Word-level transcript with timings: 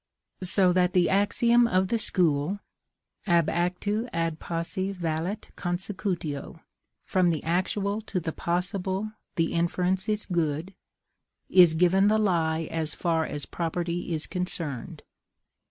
So 0.41 0.73
that 0.73 0.93
the 0.93 1.11
axiom 1.11 1.67
of 1.67 1.89
the 1.89 1.99
school 1.99 2.59
ab 3.27 3.47
actu 3.49 4.07
ad 4.11 4.39
posse 4.39 4.91
valet 4.93 5.35
consecutio: 5.55 6.61
from 7.05 7.29
the 7.29 7.43
actual 7.43 8.01
to 8.09 8.19
the 8.19 8.31
possible 8.31 9.11
the 9.35 9.53
inference 9.53 10.09
is 10.09 10.25
good 10.25 10.73
is 11.51 11.75
given 11.75 12.07
the 12.07 12.17
lie 12.17 12.61
as 12.71 12.95
far 12.95 13.27
as 13.27 13.45
property 13.45 14.11
is 14.11 14.25
concerned. 14.25 15.03